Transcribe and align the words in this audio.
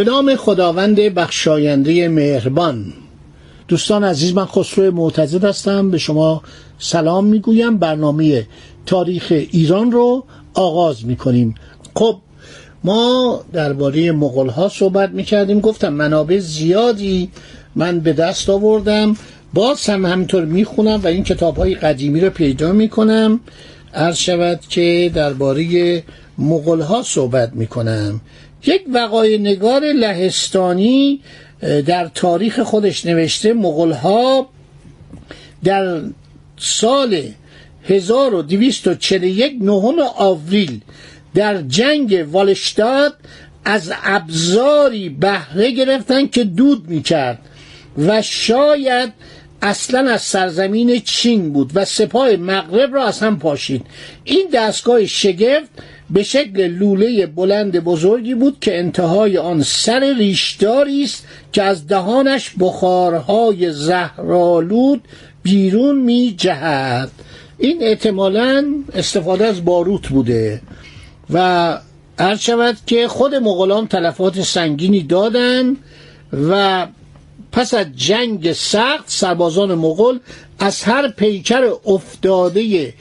به 0.00 0.04
نام 0.04 0.36
خداوند 0.36 0.96
بخشاینده 0.96 2.08
مهربان. 2.08 2.92
دوستان 3.68 4.04
عزیز 4.04 4.34
من 4.34 4.46
خسرو 4.46 4.94
معتزد 4.94 5.44
هستم. 5.44 5.90
به 5.90 5.98
شما 5.98 6.42
سلام 6.78 7.24
می‌گویم. 7.24 7.78
برنامه 7.78 8.46
تاریخ 8.86 9.26
ایران 9.30 9.92
رو 9.92 10.24
آغاز 10.54 11.06
می‌کنیم. 11.06 11.54
خب 11.94 12.16
ما 12.84 13.40
درباره 13.52 14.12
مغول 14.12 14.48
ها 14.48 14.68
صحبت 14.68 15.10
می‌کردیم. 15.10 15.60
گفتم 15.60 15.92
منابع 15.92 16.38
زیادی 16.38 17.30
من 17.74 18.00
به 18.00 18.12
دست 18.12 18.50
آوردم. 18.50 19.16
باز 19.54 19.86
هم 19.86 20.06
همینطور 20.06 20.44
می‌خونم 20.44 21.00
و 21.02 21.06
این 21.06 21.24
کتاب 21.24 21.56
های 21.56 21.74
قدیمی 21.74 22.20
رو 22.20 22.30
پیدا 22.30 22.72
می‌کنم. 22.72 23.40
عرض 23.94 24.16
شود 24.16 24.60
که 24.68 25.10
درباره 25.14 26.02
مغول 26.38 26.80
ها 26.80 27.02
صحبت 27.02 27.52
می‌کنم. 27.54 28.20
یک 28.66 28.82
وقای 28.92 29.38
نگار 29.38 29.84
لهستانی 29.92 31.20
در 31.86 32.10
تاریخ 32.14 32.60
خودش 32.60 33.06
نوشته 33.06 33.52
مغول 33.52 33.92
ها 33.92 34.48
در 35.64 36.02
سال 36.58 37.22
1241 37.84 39.56
نهم 39.60 39.98
آوریل 40.16 40.80
در 41.34 41.62
جنگ 41.62 42.26
والشتاد 42.32 43.14
از 43.64 43.92
ابزاری 44.04 45.08
بهره 45.08 45.70
گرفتن 45.70 46.26
که 46.26 46.44
دود 46.44 46.88
می‌کرد 46.88 47.38
و 47.98 48.22
شاید 48.22 49.12
اصلا 49.62 50.10
از 50.10 50.22
سرزمین 50.22 51.00
چین 51.00 51.52
بود 51.52 51.70
و 51.74 51.84
سپاه 51.84 52.36
مغرب 52.36 52.94
را 52.94 53.04
از 53.04 53.20
هم 53.20 53.38
پاشید. 53.38 53.86
این 54.24 54.48
دستگاه 54.52 55.06
شگفت 55.06 55.70
به 56.12 56.22
شکل 56.22 56.66
لوله 56.66 57.26
بلند 57.26 57.80
بزرگی 57.84 58.34
بود 58.34 58.56
که 58.60 58.78
انتهای 58.78 59.38
آن 59.38 59.62
سر 59.62 60.14
ریشداری 60.18 61.02
است 61.04 61.26
که 61.52 61.62
از 61.62 61.86
دهانش 61.86 62.52
بخارهای 62.60 63.72
زهرالود 63.72 65.02
بیرون 65.42 65.98
می 66.00 66.34
جهد 66.38 67.10
این 67.58 67.78
احتمالا 67.82 68.74
استفاده 68.94 69.44
از 69.46 69.64
باروت 69.64 70.08
بوده 70.08 70.60
و 71.30 71.78
هر 72.18 72.36
شود 72.36 72.76
که 72.86 73.08
خود 73.08 73.34
مغولان 73.34 73.86
تلفات 73.86 74.42
سنگینی 74.42 75.02
دادن 75.02 75.76
و 76.50 76.86
پس 77.52 77.74
از 77.74 77.86
جنگ 77.96 78.52
سخت 78.52 79.04
سربازان 79.06 79.74
مغول 79.74 80.18
از 80.58 80.82
هر 80.82 81.08
پیکر 81.08 81.70
افتاده 81.86 82.92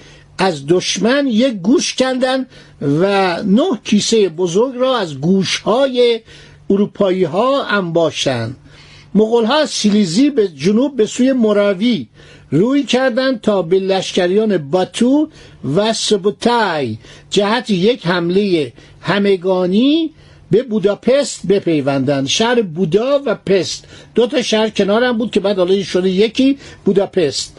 از 0.41 0.67
دشمن 0.67 1.27
یک 1.27 1.53
گوش 1.53 1.95
کندن 1.95 2.45
و 2.81 3.35
نه 3.43 3.79
کیسه 3.83 4.29
بزرگ 4.29 4.75
را 4.75 4.97
از 4.97 5.19
گوشهای 5.19 6.21
اروپایی 6.69 7.23
ها 7.23 7.63
انباشتند. 7.63 8.57
مغول 9.15 9.45
ها 9.45 9.59
از 9.59 9.69
سیلیزی 9.69 10.29
به 10.29 10.47
جنوب 10.47 10.95
به 10.95 11.05
سوی 11.05 11.33
مراوی 11.33 12.07
روی 12.51 12.83
کردند 12.83 13.41
تا 13.41 13.61
به 13.61 13.79
لشکریان 13.79 14.57
باتو 14.69 15.29
و 15.75 15.93
سبوتای 15.93 16.97
جهت 17.29 17.69
یک 17.69 18.07
حمله 18.07 18.73
همگانی 19.01 20.11
به 20.51 20.63
بوداپست 20.63 21.47
بپیوندند. 21.47 22.27
شهر 22.27 22.61
بودا 22.61 23.21
و 23.25 23.35
پست. 23.35 23.85
دو 24.15 24.27
تا 24.27 24.41
شهر 24.41 24.69
کنارم 24.69 25.17
بود 25.17 25.31
که 25.31 25.39
بعد 25.39 25.57
حالا 25.57 25.83
شده 25.83 26.09
یکی 26.09 26.57
بوداپست. 26.85 27.57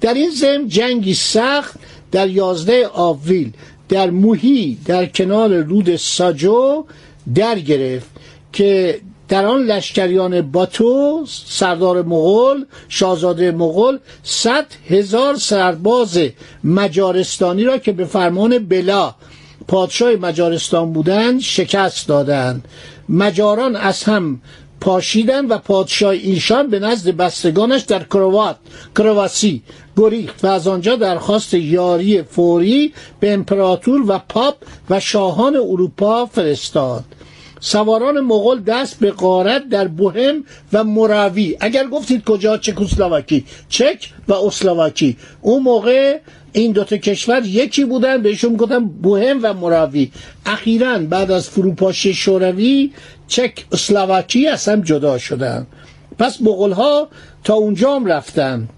در 0.00 0.14
این 0.14 0.30
زم 0.30 0.66
جنگی 0.68 1.14
سخت 1.14 1.74
در 2.12 2.28
یازده 2.28 2.88
آوریل 2.88 3.52
در 3.88 4.10
موهی 4.10 4.78
در 4.86 5.06
کنار 5.06 5.54
رود 5.54 5.96
ساجو 5.96 6.84
در 7.34 7.58
گرفت 7.58 8.10
که 8.52 9.00
در 9.28 9.46
آن 9.46 9.64
لشکریان 9.64 10.40
باتو 10.40 11.24
سردار 11.46 12.02
مغول 12.02 12.64
شاهزاده 12.88 13.50
مغول 13.50 13.98
صد 14.22 14.66
هزار 14.88 15.36
سرباز 15.36 16.18
مجارستانی 16.64 17.64
را 17.64 17.78
که 17.78 17.92
به 17.92 18.04
فرمان 18.04 18.58
بلا 18.58 19.14
پادشاه 19.68 20.12
مجارستان 20.16 20.92
بودند 20.92 21.40
شکست 21.40 22.08
دادند. 22.08 22.64
مجاران 23.08 23.76
از 23.76 24.02
هم 24.04 24.40
پاشیدن 24.80 25.46
و 25.46 25.58
پادشاه 25.58 26.10
ایشان 26.10 26.70
به 26.70 26.78
نزد 26.78 27.10
بستگانش 27.10 27.82
در 27.82 28.04
کروات 28.04 28.56
کرواسی 28.96 29.62
گریخت 29.96 30.44
و 30.44 30.48
از 30.48 30.68
آنجا 30.68 30.96
درخواست 30.96 31.54
یاری 31.54 32.22
فوری 32.22 32.92
به 33.20 33.32
امپراتور 33.32 34.04
و 34.10 34.18
پاپ 34.28 34.56
و 34.90 35.00
شاهان 35.00 35.56
اروپا 35.56 36.26
فرستاد. 36.26 37.04
سواران 37.60 38.20
مغول 38.20 38.60
دست 38.60 39.00
به 39.00 39.10
قارت 39.10 39.68
در 39.68 39.88
بوهم 39.88 40.44
و 40.72 40.84
مراوی 40.84 41.56
اگر 41.60 41.86
گفتید 41.86 42.24
کجا 42.24 42.56
چکوسلواکی 42.56 43.44
چک 43.68 44.10
و 44.28 44.32
اسلواکی. 44.32 45.16
اون 45.40 45.62
موقع 45.62 46.18
این 46.52 46.72
دوتا 46.72 46.96
کشور 46.96 47.42
یکی 47.44 47.84
بودن 47.84 48.22
بهشون 48.22 48.56
گفتن 48.56 48.84
بوهم 48.84 49.38
و 49.42 49.54
مراوی 49.54 50.10
اخیرا 50.46 50.98
بعد 50.98 51.30
از 51.30 51.48
فروپاشی 51.48 52.14
شوروی 52.14 52.92
چک 53.28 53.64
اسلواکی 53.72 54.48
اصلا 54.48 54.80
جدا 54.80 55.18
شدن. 55.18 55.66
پس 56.18 56.40
مغول 56.40 56.72
ها 56.72 57.08
تا 57.44 57.54
اونجا 57.54 57.94
هم 57.94 58.06
رفتن. 58.06 58.68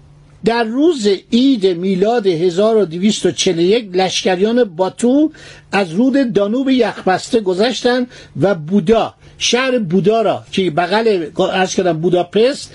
در 0.45 0.63
روز 0.63 1.07
عید 1.33 1.67
میلاد 1.67 2.27
1241 2.27 3.89
لشکریان 3.93 4.63
باتو 4.63 5.31
از 5.71 5.91
رود 5.91 6.33
دانوب 6.33 6.69
یخبسته 6.69 7.39
گذشتند 7.39 8.07
و 8.41 8.55
بودا 8.55 9.13
شهر 9.37 9.79
بودا 9.79 10.21
را 10.21 10.43
که 10.51 10.71
بغل 10.71 11.25
کردم 11.67 11.99
بوداپست 11.99 12.73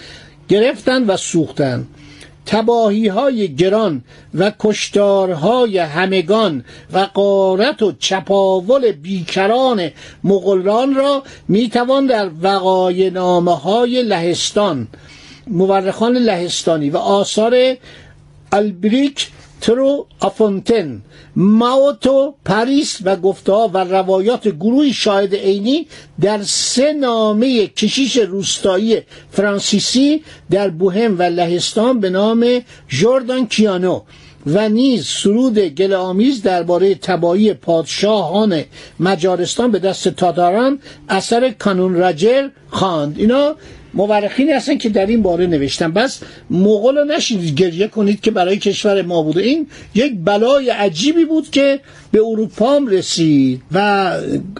گرفتن 0.48 1.04
و 1.04 1.16
سوختند. 1.16 1.86
تباهی 2.46 3.08
های 3.08 3.54
گران 3.54 4.04
و 4.34 4.52
کشتارهای 4.58 5.78
همگان 5.78 6.64
و 6.92 6.98
قارت 6.98 7.82
و 7.82 7.92
چپاول 7.98 8.92
بیکران 8.92 9.90
مغلان 10.24 10.94
را 10.94 11.22
می‌توان 11.48 12.06
در 12.06 12.30
وقای 12.42 13.10
نامه 13.10 13.56
های 13.56 14.02
لهستان 14.02 14.88
مورخان 15.50 16.16
لهستانی 16.16 16.90
و 16.90 16.96
آثار 16.96 17.76
البریک 18.52 19.28
ترو 19.60 20.06
آفونتن 20.20 21.02
ماوتو 21.36 22.34
پاریس 22.44 22.98
و 23.04 23.16
گفته 23.16 23.52
و 23.52 23.78
روایات 23.78 24.48
گروه 24.48 24.92
شاهد 24.92 25.34
عینی 25.34 25.86
در 26.20 26.42
سه 26.42 26.92
نامه 26.92 27.66
کشیش 27.66 28.16
روستایی 28.16 29.00
فرانسیسی 29.32 30.22
در 30.50 30.68
بوهم 30.68 31.18
و 31.18 31.22
لهستان 31.22 32.00
به 32.00 32.10
نام 32.10 32.60
جوردان 32.88 33.46
کیانو 33.46 34.00
و 34.46 34.68
نیز 34.68 35.06
سرود 35.06 35.58
گلآمیز 35.58 36.42
درباره 36.42 36.94
تبایی 36.94 37.54
پادشاهان 37.54 38.64
مجارستان 39.00 39.70
به 39.70 39.78
دست 39.78 40.08
تاتاران 40.08 40.78
اثر 41.08 41.50
کانون 41.50 41.94
راجر 41.94 42.48
خواند. 42.70 43.18
اینا 43.18 43.56
مورخینی 43.94 44.52
هستن 44.52 44.78
که 44.78 44.88
در 44.88 45.06
این 45.06 45.22
باره 45.22 45.46
نوشتن. 45.46 45.92
بس 45.92 46.20
مغول 46.50 46.96
رو 46.98 47.04
نشینید 47.04 47.54
گریه 47.54 47.88
کنید 47.88 48.20
که 48.20 48.30
برای 48.30 48.56
کشور 48.58 49.02
ما 49.02 49.22
بوده 49.22 49.40
این 49.40 49.66
یک 49.94 50.12
بلای 50.24 50.70
عجیبی 50.70 51.24
بود 51.24 51.50
که 51.50 51.80
به 52.12 52.18
اروپا 52.24 52.76
هم 52.76 52.86
رسید 52.86 53.62
و 53.72 53.78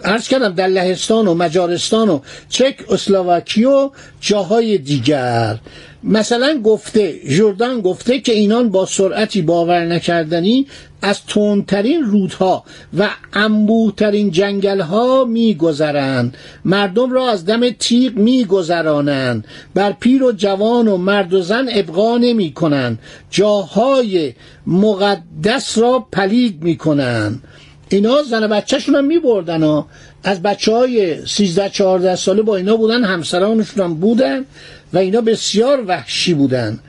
عرض 0.03 0.27
کردم 0.27 0.53
در 0.55 0.67
لهستان 0.67 1.27
و 1.27 1.33
مجارستان 1.33 2.09
و 2.09 2.19
چک 2.49 2.75
اسلواکی 2.91 3.65
و 3.65 3.89
جاهای 4.21 4.77
دیگر. 4.77 5.57
مثلا 6.03 6.61
گفته 6.63 7.19
جردان 7.29 7.81
گفته 7.81 8.19
که 8.19 8.31
اینان 8.31 8.69
با 8.69 8.85
سرعتی 8.85 9.41
باور 9.41 9.85
نکردنی 9.85 10.67
از 11.01 11.25
تندترین 11.25 12.03
رودها 12.03 12.63
و 12.97 13.09
انبوهترین 13.33 14.31
جنگلها 14.31 15.25
میگذرند. 15.25 16.37
مردم 16.65 17.11
را 17.11 17.29
از 17.29 17.45
دم 17.45 17.69
تیغ 17.69 18.13
میگذرانند. 18.15 19.47
بر 19.73 19.91
پیر 19.91 20.23
و 20.23 20.31
جوان 20.31 20.87
و 20.87 20.97
مرد 20.97 21.33
و 21.33 21.41
زن 21.41 21.67
ابقا 21.71 22.17
نمی 22.17 22.53
کنند 22.53 22.99
جاهای 23.29 24.33
مقدس 24.67 25.77
را 25.77 26.07
پلید 26.11 26.63
می 26.63 26.77
کنند 26.77 27.43
اینا 27.89 28.23
زن 28.23 28.47
بچهشون 28.47 28.95
هم 28.95 29.05
میبردن 29.05 29.83
از 30.23 30.41
بچه 30.41 30.71
های 30.71 31.25
13 31.25 31.69
14 31.69 32.15
ساله 32.15 32.41
با 32.41 32.55
اینا 32.55 32.77
بودن 32.77 33.03
همسرانشون 33.03 33.83
هم 33.83 33.93
بودن. 33.93 34.45
و 34.93 34.97
اینا 34.97 35.21
بسیار 35.21 35.83
وحشی 35.87 36.33
بودن 36.33 36.79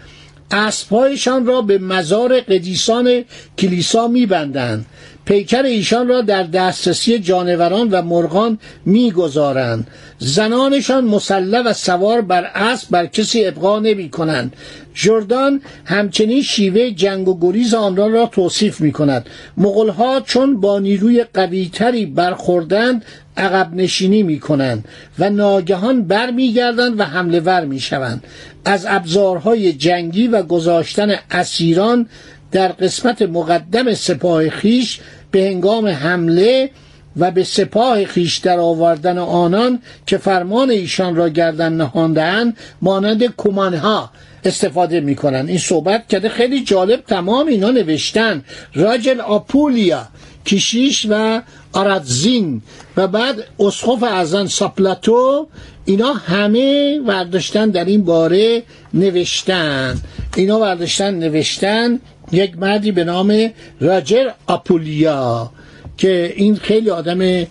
اسبهایشان 0.52 1.46
را 1.46 1.62
به 1.62 1.78
مزار 1.78 2.40
قدیسان 2.40 3.24
کلیسا 3.58 4.08
میبندند. 4.08 4.86
پیکر 5.24 5.62
ایشان 5.62 6.08
را 6.08 6.20
در 6.20 6.42
دسترسی 6.42 7.18
جانوران 7.18 7.90
و 7.90 8.02
مرغان 8.02 8.58
می‌گذارند. 8.86 9.86
زنانشان 10.18 11.04
مسلح 11.04 11.62
و 11.62 11.72
سوار 11.72 12.20
بر 12.20 12.44
اسب 12.54 12.90
بر 12.90 13.06
کسی 13.06 13.44
ابقا 13.44 13.80
نمی 13.80 14.10
کنند 14.10 14.56
جردان 14.94 15.60
همچنین 15.84 16.42
شیوه 16.42 16.90
جنگ 16.90 17.28
و 17.28 17.38
گریز 17.40 17.74
آنان 17.74 18.12
را 18.12 18.26
توصیف 18.26 18.80
می 18.80 18.92
کند 18.92 19.26
مغلها 19.56 20.20
چون 20.20 20.60
با 20.60 20.78
نیروی 20.78 21.24
قویتری 21.34 22.06
برخوردند 22.06 23.04
عقب 23.36 23.74
نشینی 23.74 24.22
می 24.22 24.40
کنند 24.40 24.84
و 25.18 25.30
ناگهان 25.30 26.02
برمیگردند 26.02 27.00
و 27.00 27.04
حمله 27.04 27.40
ور 27.40 27.64
می 27.64 27.80
شوند 27.80 28.24
از 28.64 28.86
ابزارهای 28.88 29.72
جنگی 29.72 30.28
و 30.28 30.42
گذاشتن 30.42 31.14
اسیران 31.30 32.06
در 32.52 32.68
قسمت 32.68 33.22
مقدم 33.22 33.94
سپاه 33.94 34.50
خیش 34.50 35.00
به 35.30 35.42
هنگام 35.42 35.86
حمله 35.86 36.70
و 37.16 37.30
به 37.30 37.44
سپاه 37.44 38.04
خیش 38.04 38.36
در 38.38 38.58
آوردن 38.58 39.18
آنان 39.18 39.78
که 40.06 40.18
فرمان 40.18 40.70
ایشان 40.70 41.16
را 41.16 41.28
گردن 41.28 41.72
نهاندهاند 41.72 42.56
مانند 42.82 43.36
کمانها 43.36 44.10
استفاده 44.44 45.00
می‌کنن. 45.00 45.48
این 45.48 45.58
صحبت 45.58 46.08
کرده 46.08 46.28
خیلی 46.28 46.64
جالب 46.64 47.00
تمام 47.00 47.46
اینا 47.46 47.70
نوشتن. 47.70 48.44
راجل 48.74 49.20
آپولیا 49.20 50.08
کشیش 50.46 51.06
و 51.10 51.42
آرادزین 51.72 52.62
و 52.96 53.08
بعد 53.08 53.44
اسخف 53.60 54.02
ازن 54.02 54.46
ساپلاتو 54.46 55.46
اینا 55.84 56.12
همه 56.12 56.98
ورداشتن 57.06 57.70
در 57.70 57.84
این 57.84 58.04
باره 58.04 58.62
نوشتن. 58.94 60.00
اینا 60.36 60.58
ورداشتن 60.60 61.14
نوشتن 61.14 62.00
یک 62.32 62.58
مردی 62.58 62.92
به 62.92 63.04
نام 63.04 63.50
راجر 63.80 64.30
آپولیا 64.46 65.50
که 65.98 66.32
این 66.36 66.56
خیلی 66.56 66.90
آدم 66.90 67.46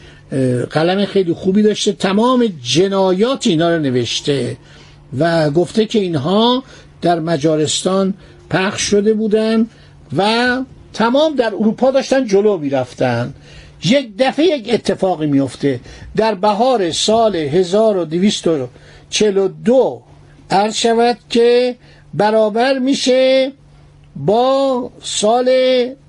قلم 0.69 1.05
خیلی 1.05 1.33
خوبی 1.33 1.61
داشته. 1.61 1.91
تمام 1.91 2.49
جنایات 2.63 3.47
اینا 3.47 3.75
رو 3.75 3.81
نوشته 3.81 4.57
و 5.19 5.51
گفته 5.51 5.85
که 5.85 5.99
اینها 5.99 6.63
در 7.01 7.19
مجارستان 7.19 8.13
پخش 8.49 8.81
شده 8.81 9.13
بودن 9.13 9.67
و 10.17 10.57
تمام 10.93 11.35
در 11.35 11.53
اروپا 11.55 11.91
داشتن 11.91 12.27
جلو 12.27 12.57
می‌رفتن. 12.57 13.33
یک 13.85 14.17
دفعه 14.17 14.45
یک 14.45 14.69
اتفاقی 14.73 15.27
میفته 15.27 15.79
در 16.15 16.35
بهار 16.35 16.91
سال 16.91 17.35
1242 17.35 20.01
عرض 20.51 20.75
شود 20.75 21.17
که 21.29 21.75
برابر 22.13 22.79
میشه 22.79 23.51
با 24.15 24.91
سال 25.03 25.49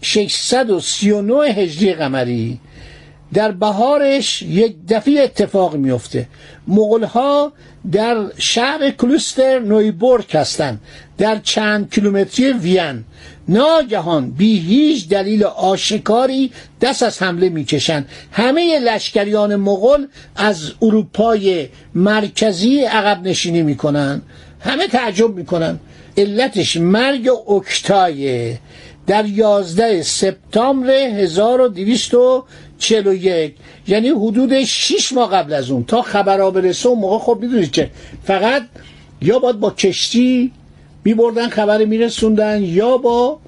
639 0.00 1.50
هجری 1.50 1.94
قمری. 1.94 2.60
در 3.34 3.52
بهارش 3.52 4.42
یک 4.42 4.76
دفعه 4.88 5.20
اتفاق 5.20 5.76
میفته. 5.76 6.28
مغول 6.68 7.04
ها 7.04 7.52
در 7.92 8.16
شهر 8.38 8.90
کلوستر 8.90 9.58
نویبورگ 9.58 10.36
هستند. 10.36 10.80
در 11.18 11.38
چند 11.38 11.90
کیلومتری 11.94 12.52
وین. 12.52 13.04
ناگهان 13.48 14.30
بی 14.30 14.58
هیچ 14.58 15.08
دلیل 15.08 15.44
آشکاری 15.44 16.52
دست 16.80 17.02
از 17.02 17.22
حمله 17.22 17.48
می‌کشند. 17.48 18.08
همه 18.32 18.78
لشکریان 18.78 19.56
مغول 19.56 20.06
از 20.36 20.72
اروپای 20.82 21.68
مرکزی 21.94 22.80
عقب 22.80 23.28
نشینی 23.28 23.62
می‌کنن 23.62 24.22
همه 24.60 24.86
تعجب 24.86 25.34
می‌کنن 25.34 25.78
علتش 26.16 26.76
مرگ 26.76 27.28
اکتایه 27.48 28.58
در 29.12 29.26
11 29.26 30.02
سپتامبر 30.02 30.90
1241 30.90 33.54
یعنی 33.88 34.08
حدود 34.08 34.64
6 34.64 35.12
ماه 35.12 35.30
قبل 35.30 35.52
از 35.52 35.70
اون. 35.70 35.84
تا 35.84 36.02
خبرها 36.02 36.50
برسه 36.50 36.88
اون 36.88 36.98
موقع 36.98 37.18
خب 37.18 37.38
می‌دونید 37.40 37.70
که 37.70 37.90
فقط 38.24 38.62
یا 39.22 39.38
باید 39.38 39.60
با 39.60 39.70
کشتی 39.70 40.52
میبردن 41.04 41.48
خبر 41.48 41.84
میرسوندن 41.84 42.62
یا 42.62 42.96
با 42.96 43.38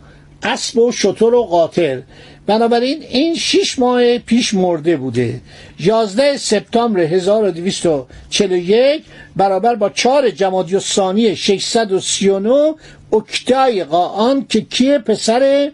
اسب 0.43 0.78
و 0.78 0.93
شطور 0.93 1.34
و 1.34 1.43
قاطر. 1.43 2.02
بنابراین 2.46 3.02
این 3.02 3.35
شیش 3.35 3.79
ماه 3.79 4.19
پیش 4.19 4.55
مرده 4.55 4.96
بوده. 4.96 5.41
11 5.81 6.37
سپتامبر 6.37 7.00
1241 7.00 9.02
برابر 9.37 9.75
با 9.75 9.88
4 9.88 10.31
جمادی 10.31 10.79
ثانی 10.79 11.37
639 11.37 12.75
اکتای 13.12 13.85
قاان 13.85 14.46
که 14.49 14.61
کیه 14.61 14.99
پسر 14.99 15.70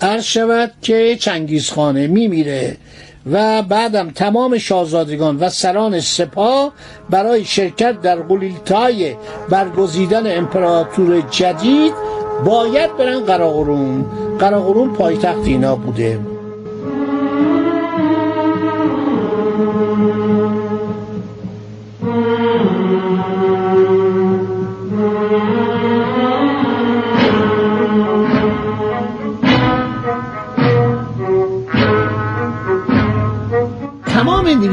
عرض 0.00 0.24
شود 0.24 0.72
که 0.82 1.16
چنگیزخانه 1.20 2.06
میمیره. 2.06 2.76
و 3.30 3.62
بعدم 3.62 4.10
تمام 4.10 4.58
شاهزادگان 4.58 5.36
و 5.36 5.48
سران 5.48 6.00
سپاه 6.00 6.72
برای 7.10 7.44
شرکت 7.44 8.00
در 8.00 8.16
قلیلتای 8.16 9.14
برگزیدن 9.48 10.38
امپراتور 10.38 11.20
جدید 11.20 11.92
باید 12.44 12.96
برن 12.96 13.20
قراقرون 13.20 14.04
قراقرون 14.38 14.92
پایتخت 14.92 15.46
اینا 15.46 15.76
بوده. 15.76 16.20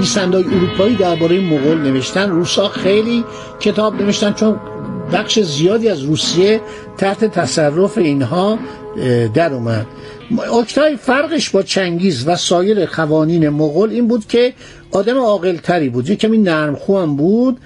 نویسندهای 0.10 0.44
اروپایی 0.44 0.95
درباره 0.95 1.42
مغول 1.42 1.77
نوشتن. 1.77 2.30
روسا 2.30 2.68
خیلی 2.68 3.25
کتاب 3.60 4.01
نوشتن 4.01 4.33
چون 4.33 4.60
بخش 5.13 5.39
زیادی 5.39 5.89
از 5.89 6.01
روسیه 6.01 6.61
تحت 6.97 7.25
تصرف 7.25 7.97
اینها 7.97 8.59
در 9.33 9.53
اومد. 9.53 9.85
اکتای 10.59 10.95
فرقش 10.95 11.50
با 11.50 11.63
چنگیز 11.63 12.27
و 12.27 12.36
سایر 12.36 12.86
قوانین 12.86 13.50
مغول 13.50 13.89
این 13.89 14.07
بود 14.07 14.27
که 14.27 14.53
آدم 14.91 15.17
عاقلتری 15.17 15.89
بود. 15.89 16.10
یه 16.10 16.15
کمی 16.15 16.38
نرمخو 16.38 17.00
هم 17.00 17.15
بود. 17.15 17.57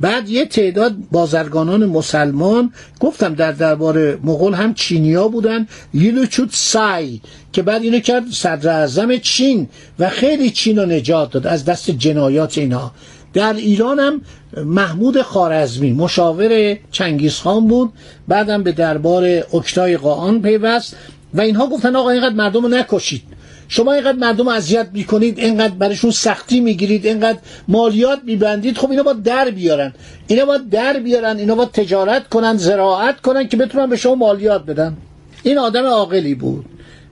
بعد 0.00 0.28
یه 0.28 0.44
تعداد 0.44 0.96
بازرگانان 1.12 1.86
مسلمان 1.86 2.72
گفتم 3.00 3.34
در 3.34 3.52
دربار 3.52 4.16
مغول 4.16 4.54
هم 4.54 4.74
چینیا 4.74 5.28
بودن. 5.28 5.66
یلوچوت 5.94 6.48
سای 6.52 7.20
که 7.52 7.62
بعد 7.62 7.82
اینو 7.82 7.98
کرد 7.98 8.24
صدر 8.32 8.70
اعظم 8.70 9.16
چین 9.16 9.68
و 9.98 10.08
خیلی 10.08 10.50
چین 10.50 10.78
رو 10.78 10.86
نجات 10.86 11.32
داد 11.32 11.46
از 11.46 11.64
دست 11.64 11.90
جنایات 11.90 12.58
اینا 12.58 12.92
در 13.38 13.52
ایران 13.52 14.00
هم 14.00 14.20
محمود 14.64 15.22
خارزمی 15.22 15.92
مشاور 15.92 16.76
چنگیزخان 16.90 17.66
بود 17.66 17.92
بعدم 18.28 18.62
به 18.62 18.72
دربار 18.72 19.24
اکتای 19.54 19.96
قاان 19.96 20.42
پیوست 20.42 20.96
و 21.34 21.40
اینها 21.40 21.66
گفتن 21.66 21.96
آقا 21.96 22.10
اینقدر 22.10 22.34
مردم 22.34 22.62
رو 22.62 22.68
نکشید. 22.68 23.22
شما 23.68 23.92
اینقدر 23.92 24.18
مردم 24.18 24.48
اذیت 24.48 24.88
می‌کنید 24.92 25.38
اینقدر 25.38 25.74
برشون 25.74 26.10
سختی 26.10 26.60
می‌گیرید 26.60 27.06
اینقدر 27.06 27.38
مالیات 27.68 28.18
میبندید 28.24 28.78
خب 28.78 28.90
اینا 28.90 29.02
باید 29.02 29.22
در 29.22 29.50
بیارن. 29.50 29.92
اینا 30.26 30.44
باید 30.44 30.68
در 30.68 30.98
بیارن 30.98 31.36
اینا 31.36 31.54
باید 31.54 31.70
تجارت 31.70 32.28
کنن 32.28 32.56
زراعت 32.56 33.20
کنن 33.20 33.48
که 33.48 33.56
بتونن 33.56 33.86
به 33.90 33.96
شما 33.96 34.14
مالیات 34.14 34.66
بدن. 34.66 34.96
این 35.42 35.58
آدم 35.58 35.84
عاقلی 35.84 36.34
بود. 36.34 36.64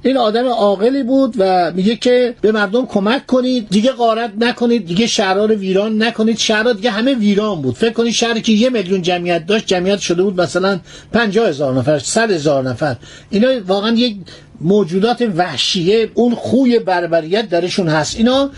این 0.07 0.17
آدم 0.17 0.47
عاقلی 0.47 1.03
بود 1.03 1.35
و 1.39 1.73
میگه 1.73 1.97
که 1.97 2.35
به 2.41 2.53
مردم 2.53 2.87
کمک 2.87 3.27
کنید 3.27 3.69
دیگه 3.69 3.93
غارت 3.93 4.33
نکنید 4.41 4.87
دیگه 4.87 5.07
شهرها 5.07 5.45
رو 5.45 5.55
ویران 5.55 6.03
نکنید. 6.03 6.39
شهرها 6.39 6.73
دیگه 6.73 6.91
همه 6.91 7.15
ویران 7.15 7.63
بود. 7.63 7.75
فکر 7.75 7.93
کنید 7.93 8.13
شهری 8.13 8.41
که 8.41 8.53
یه 8.53 8.71
میلیون 8.71 9.03
جمعیت 9.03 9.47
داشت 9.47 9.67
جمعیت 9.67 9.99
شده 9.99 10.23
بود 10.23 10.41
مثلا 10.41 10.81
پنجاه 11.13 11.49
هزار 11.49 11.75
نفر 11.75 11.99
صد 11.99 12.31
هزار 12.31 12.63
نفر. 12.63 12.97
اینا 13.31 13.49
واقعا 13.67 13.91
یک 13.91 14.17
موجودات 14.61 15.23
وحشیه. 15.37 16.11
اون 16.15 16.35
خوی 16.35 16.79
بربریت 16.79 17.49
درشون 17.49 17.89
هست. 17.89 18.17
اینا 18.17 18.51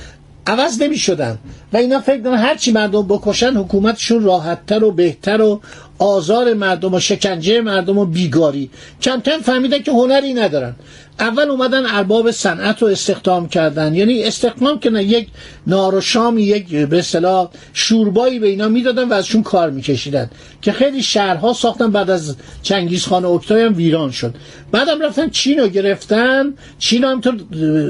عوض 0.46 0.82
نمی 0.82 0.98
شدن 0.98 1.38
و 1.72 1.76
اینا 1.76 2.00
فکر 2.00 2.22
کنن 2.22 2.34
هرچی 2.34 2.72
مردم 2.72 3.02
بکشن 3.02 3.56
حکومتشون 3.56 4.24
راحتتر 4.24 4.84
و 4.84 4.90
بهتر 4.90 5.40
و 5.40 5.60
آزار 5.98 6.54
مردم 6.54 6.94
و 6.94 7.00
شکنجه 7.00 7.60
مردم 7.60 7.98
و 7.98 8.04
بیگاری. 8.04 8.70
کم 9.02 9.20
کم 9.20 9.38
فهمیدن 9.38 9.78
که 9.78 9.90
هنری 9.90 10.34
ندارن. 10.34 10.76
اول 11.20 11.50
اومدن 11.50 11.86
ارباب 11.86 12.30
صنعت 12.30 12.82
رو 12.82 12.88
استخدام 12.88 13.48
کردن. 13.48 13.94
یعنی 13.94 14.24
استخدام 14.24 14.78
که 14.78 14.90
یک 14.90 15.28
نار 15.66 15.94
و 15.94 16.00
شامی 16.00 16.42
یک 16.42 16.68
به 16.76 16.98
اصطلاح 16.98 17.50
شوربایی 17.72 18.38
به 18.38 18.48
اینا 18.48 18.68
می‌دادن 18.68 19.08
و 19.08 19.12
ازشون 19.12 19.42
کار 19.42 19.70
میکشیدن. 19.70 20.30
که 20.62 20.72
خیلی 20.72 21.02
شهرها 21.02 21.52
ساختن 21.52 21.90
بعد 21.90 22.10
از 22.10 22.36
چنگیز 22.62 23.06
خان 23.06 23.24
اکتای 23.24 23.62
هم 23.62 23.76
ویران 23.76 24.10
شد. 24.10 24.34
بعدم 24.72 25.00
رفتن 25.00 25.28
چین 25.28 25.58
رو 25.58 25.68
گرفتن. 25.68 26.54
چین 26.78 27.04
هم 27.04 27.20
تو 27.20 27.32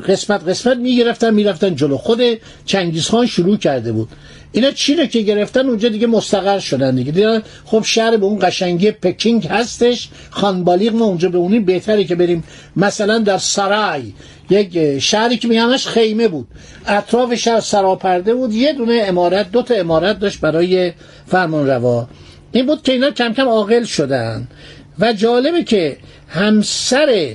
قسمت 0.08 0.48
قسمت 0.48 0.76
می‌گرفتن 0.76 1.34
می‌رفتن 1.34 1.74
جلو. 1.74 1.96
خود 1.96 2.20
چنگیز 2.64 3.08
خان 3.08 3.26
شروع 3.26 3.56
کرده 3.56 3.92
بود. 3.92 4.08
اینا 4.52 4.70
چی 4.70 4.94
رو 4.94 5.06
که 5.06 5.20
گرفتن 5.20 5.66
اونجا 5.68 5.88
دیگه 5.88 6.06
مستقر 6.06 6.58
شدن 6.58 6.94
دیگه. 6.94 7.12
دیدن 7.12 7.42
خب 7.64 7.82
شهر 7.84 8.16
به 8.16 8.26
اون 8.26 8.38
قشنگی 8.42 8.90
پکینگ 8.90 9.46
هستش 9.46 10.08
خانبالیق 10.30 10.94
ما 10.94 11.04
اونجا 11.04 11.28
به 11.28 11.38
اونی 11.38 11.60
بهتره 11.60 12.04
که 12.04 12.14
بریم. 12.14 12.44
مثلا 12.76 13.18
در 13.18 13.38
سرای 13.38 14.12
یک 14.50 14.98
شهری 14.98 15.36
که 15.36 15.48
میگنش 15.48 15.86
خیمه 15.86 16.28
بود. 16.28 16.46
اطراف 16.86 17.34
شهر 17.34 17.60
سراپرده 17.60 18.34
بود 18.34 18.52
یه 18.52 18.72
دونه 18.72 19.02
امارت 19.06 19.50
دو 19.50 19.62
تا 19.62 19.74
امارت 19.74 20.18
داشت 20.18 20.40
برای 20.40 20.92
فرمان 21.26 21.66
روا 21.66 22.08
این 22.52 22.66
بود 22.66 22.82
که 22.82 22.92
اینا 22.92 23.10
کم 23.10 23.32
کم 23.32 23.48
عاقل 23.48 23.84
شدن. 23.84 24.48
و 24.98 25.12
جالبه 25.12 25.64
که 25.64 25.96
همسر 26.28 27.34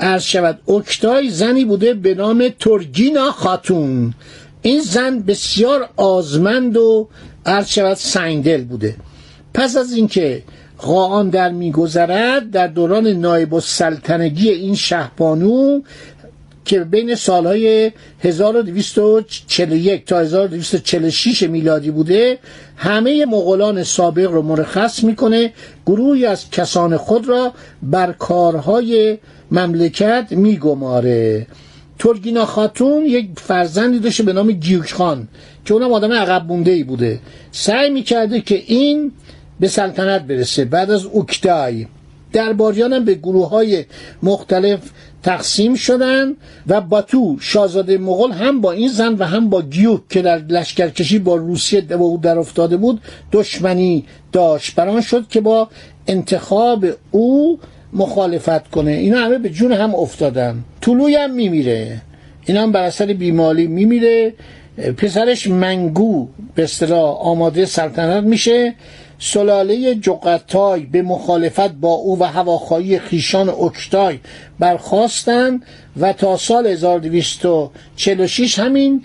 عرض 0.00 0.22
شود 0.22 0.58
اکتای 0.68 1.30
زنی 1.30 1.64
بوده 1.64 1.94
به 1.94 2.14
نام 2.14 2.48
ترگینا 2.60 3.30
خاتون. 3.30 4.14
این 4.62 4.80
زن 4.80 5.18
بسیار 5.18 5.88
آزمند 5.96 6.76
و 6.76 7.08
عرض 7.46 7.68
شود 7.68 7.94
سنگدل 7.96 8.64
بوده. 8.64 8.96
پس 9.54 9.76
از 9.76 9.92
اینکه 9.92 10.42
قاان 10.78 11.28
در 11.30 11.50
میگذرد 11.52 12.50
در 12.50 12.66
دوران 12.66 13.06
نایب 13.06 13.54
السلطنگی 13.54 14.48
این 14.48 14.74
شهبانو 14.74 15.80
که 16.64 16.80
بین 16.80 17.14
سالهای 17.14 17.92
1241 18.20 20.06
تا 20.06 20.18
1246 20.18 21.42
میلادی 21.42 21.90
بوده 21.90 22.38
همه 22.76 23.26
مغولان 23.26 23.84
سابق 23.84 24.30
رو 24.30 24.42
مرخص 24.42 25.04
می‌کنه 25.04 25.52
گروهی 25.86 26.26
از 26.26 26.50
کسان 26.50 26.96
خود 26.96 27.28
را 27.28 27.52
بر 27.82 28.12
کارهای 28.12 29.18
مملکت 29.50 30.26
میگماره. 30.30 31.46
ترگینا 31.98 32.44
خاتون 32.44 33.06
یک 33.06 33.28
فرزندی 33.36 33.98
داشته 33.98 34.22
به 34.22 34.32
نام 34.32 34.52
گیوک 34.52 34.92
خان 34.92 35.28
که 35.64 35.74
اونم 35.74 35.92
آدم 35.92 36.12
عقب 36.12 36.46
مونده 36.46 36.70
ای 36.70 36.84
بوده. 36.84 37.20
سعی 37.52 37.90
می‌کرده 37.90 38.40
که 38.40 38.62
این 38.66 39.12
به 39.60 39.68
سلطنت 39.68 40.22
برسه. 40.22 40.64
بعد 40.64 40.90
از 40.90 41.04
اوکتای 41.04 41.86
درباریان 42.32 42.92
هم 42.92 43.04
به 43.04 43.14
گروه 43.14 43.48
های 43.48 43.84
مختلف 44.22 44.80
تقسیم 45.22 45.74
شدن 45.74 46.34
و 46.66 46.80
باتو 46.80 47.36
شاهزاده 47.40 47.98
مغول 47.98 48.32
هم 48.32 48.60
با 48.60 48.72
این 48.72 48.88
زن 48.88 49.14
و 49.14 49.24
هم 49.24 49.50
با 49.50 49.62
گیوک 49.62 50.08
که 50.08 50.22
در 50.22 50.38
لشکرکشی 50.38 51.18
با 51.18 51.36
روسیه 51.36 51.80
با 51.80 52.04
او 52.04 52.18
در 52.18 52.38
افتاده 52.38 52.76
بود 52.76 53.00
دشمنی 53.32 54.04
داشت. 54.32 54.74
بران 54.74 55.00
شد 55.00 55.28
که 55.28 55.40
با 55.40 55.68
انتخاب 56.06 56.86
او 57.10 57.58
مخالفت 57.92 58.70
کنه. 58.70 58.90
اینا 58.90 59.18
همه 59.18 59.38
به 59.38 59.50
جون 59.50 59.72
هم 59.72 59.94
افتادن. 59.94 60.64
طولوی 60.80 61.14
هم 61.14 61.34
میمیره. 61.34 62.00
این 62.46 62.56
هم 62.56 62.72
بر 62.72 62.82
اثر 62.82 63.06
بیمالی 63.06 63.66
میمیره. 63.66 64.34
پسرش 64.96 65.46
منگو 65.46 66.28
به 66.54 66.62
اصطلاح 66.62 67.16
آماده 67.20 67.64
سلطنت 67.64 68.24
میشه. 68.24 68.74
سلاله 69.18 69.94
جقتای 69.94 70.80
به 70.80 71.02
مخالفت 71.02 71.72
با 71.72 71.88
او 71.88 72.18
و 72.18 72.24
هواخواهی 72.24 72.98
خیشان 72.98 73.48
اکتای 73.48 74.18
برخواستند 74.58 75.62
و 76.00 76.12
تا 76.12 76.36
سال 76.36 76.66
1246 76.66 78.58
همین 78.58 79.04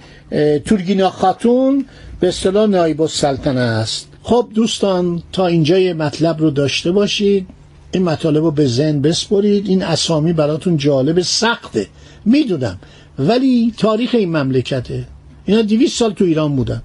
تورگینا 0.66 1.10
خاتون 1.10 1.86
به 2.20 2.28
اصطلاح 2.28 2.70
نایب 2.70 3.02
السلطنه 3.02 3.60
است. 3.60 4.08
خب 4.24 4.48
دوستان 4.56 5.24
تا 5.32 5.48
اینجای 5.48 5.94
مطلب 5.94 6.40
رو 6.40 6.52
داشته 6.52 6.92
باشید. 6.92 7.48
این 7.94 8.04
مطالب 8.04 8.44
رو 8.44 8.52
به 8.52 8.68
ذهن 8.68 9.02
بسپرید. 9.02 9.68
این 9.68 9.84
اسامی 9.84 10.34
براتون 10.34 10.78
جالب 10.78 11.22
سخته. 11.22 11.88
می‌دونم. 12.26 12.78
ولی 13.20 13.74
تاریخ 13.78 14.16
این 14.16 14.38
مملکته. 14.38 15.06
اینا 15.46 15.62
دیویس 15.62 15.98
سال 15.98 16.14
تو 16.14 16.26
ایران 16.26 16.56
بودن. 16.56 16.82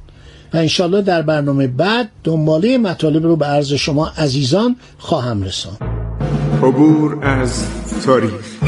و 0.54 0.56
انشالله 0.56 1.02
در 1.02 1.22
برنامه 1.22 1.66
بعد 1.66 2.08
دنباله 2.24 2.78
مطالب 2.78 3.22
رو 3.22 3.36
به 3.36 3.46
عرض 3.46 3.72
شما 3.72 4.08
عزیزان 4.08 4.76
خواهم 4.98 5.42
رسان 5.42 5.76
عبور 6.62 7.24
از 7.24 7.64
تاریخ. 8.04 8.67